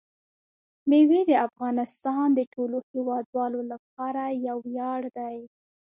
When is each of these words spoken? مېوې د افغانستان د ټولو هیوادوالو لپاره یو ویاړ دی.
مېوې 0.89 1.21
د 1.29 1.31
افغانستان 1.47 2.27
د 2.33 2.39
ټولو 2.53 2.77
هیوادوالو 2.91 3.59
لپاره 3.71 4.23
یو 4.47 4.57
ویاړ 4.73 5.01
دی. 5.17 5.37